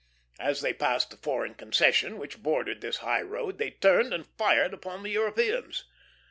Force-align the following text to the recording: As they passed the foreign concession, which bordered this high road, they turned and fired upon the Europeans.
As 0.39 0.61
they 0.61 0.73
passed 0.73 1.11
the 1.11 1.17
foreign 1.17 1.53
concession, 1.53 2.17
which 2.17 2.41
bordered 2.41 2.81
this 2.81 2.97
high 3.05 3.21
road, 3.21 3.59
they 3.59 3.69
turned 3.69 4.15
and 4.15 4.25
fired 4.35 4.73
upon 4.73 5.03
the 5.03 5.11
Europeans. 5.11 5.85